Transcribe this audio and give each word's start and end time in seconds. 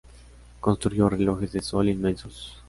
Construyó 0.59 1.09
relojes 1.09 1.51
de 1.51 1.61
sol 1.61 1.87
inmensos. 1.87 2.57